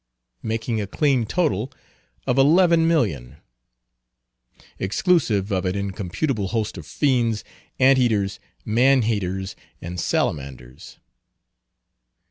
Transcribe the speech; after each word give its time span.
Making 0.41 0.81
a 0.81 0.87
clean 0.87 1.27
total 1.27 1.71
of 2.25 2.37
11,000,000, 2.37 3.37
exclusive 4.79 5.51
of 5.51 5.63
an 5.63 5.75
incomputable 5.75 6.47
host 6.49 6.75
of 6.79 6.87
fiends, 6.87 7.43
ant 7.77 7.99
eaters, 7.99 8.39
man 8.65 9.03
haters, 9.03 9.55
and 9.79 9.99
salamanders. 9.99 10.97